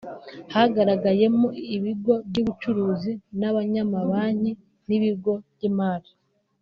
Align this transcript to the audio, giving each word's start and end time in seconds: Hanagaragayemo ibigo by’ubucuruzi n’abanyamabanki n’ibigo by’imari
Hanagaragayemo 0.53 1.47
ibigo 1.75 2.13
by’ubucuruzi 2.27 3.11
n’abanyamabanki 3.39 4.51
n’ibigo 4.87 5.33
by’imari 5.53 6.09